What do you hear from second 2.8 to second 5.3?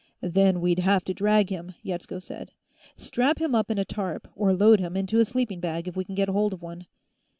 "Strap him up in a tarp, or load him into a